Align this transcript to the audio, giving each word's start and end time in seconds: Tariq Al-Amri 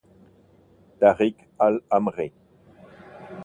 Tariq 0.99 1.37
Al-Amri 1.65 2.27